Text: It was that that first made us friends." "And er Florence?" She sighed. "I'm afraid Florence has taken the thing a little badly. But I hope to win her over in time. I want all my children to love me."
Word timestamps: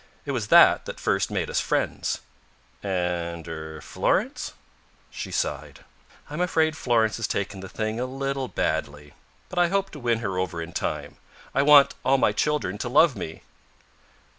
It 0.25 0.31
was 0.31 0.47
that 0.47 0.85
that 0.85 0.99
first 0.99 1.29
made 1.29 1.47
us 1.47 1.59
friends." 1.61 2.21
"And 2.81 3.47
er 3.47 3.81
Florence?" 3.83 4.53
She 5.11 5.29
sighed. 5.29 5.81
"I'm 6.27 6.41
afraid 6.41 6.75
Florence 6.75 7.17
has 7.17 7.27
taken 7.27 7.59
the 7.59 7.69
thing 7.69 7.99
a 7.99 8.07
little 8.07 8.47
badly. 8.47 9.13
But 9.47 9.59
I 9.59 9.67
hope 9.67 9.91
to 9.91 9.99
win 9.99 10.17
her 10.17 10.39
over 10.39 10.59
in 10.59 10.73
time. 10.73 11.17
I 11.53 11.61
want 11.61 11.93
all 12.03 12.17
my 12.17 12.31
children 12.31 12.79
to 12.79 12.89
love 12.89 13.15
me." 13.15 13.43